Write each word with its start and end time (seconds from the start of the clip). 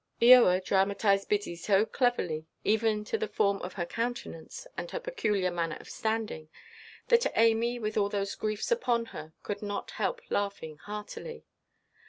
'"Eoa 0.23 0.59
dramatised 0.65 1.29
Biddy 1.29 1.55
so 1.55 1.85
cleverly, 1.85 2.47
even 2.63 3.03
to 3.05 3.19
the 3.19 3.27
form 3.27 3.61
of 3.61 3.73
her 3.73 3.85
countenance, 3.85 4.65
and 4.75 4.89
her 4.89 4.99
peculiar 4.99 5.51
manner 5.51 5.77
of 5.79 5.91
standing, 5.91 6.49
that 7.09 7.27
Amy, 7.37 7.77
with 7.77 7.95
all 7.97 8.09
those 8.09 8.33
griefs 8.33 8.71
upon 8.71 9.05
her, 9.13 9.33
could 9.43 9.61
not 9.61 9.91
help 9.91 10.19
laughing 10.31 10.77
heartily. 10.77 11.45